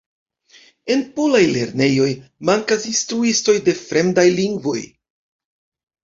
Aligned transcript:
En 0.93 1.01
polaj 1.17 1.41
lernejoj 1.57 2.07
mankas 2.49 2.85
instruistoj 2.91 3.55
de 3.67 3.75
fremdaj 3.81 4.25
lingvoj. 4.39 4.79